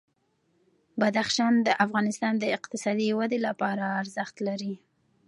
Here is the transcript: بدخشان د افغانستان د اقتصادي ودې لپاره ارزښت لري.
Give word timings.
بدخشان 0.99 1.53
د 1.67 1.69
افغانستان 1.85 2.33
د 2.39 2.45
اقتصادي 2.57 3.09
ودې 3.19 3.39
لپاره 3.47 3.85
ارزښت 4.01 4.35
لري. 4.47 4.73